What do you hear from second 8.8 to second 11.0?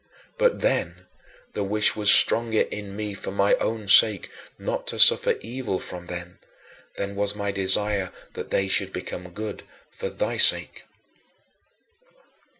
become good for thy sake.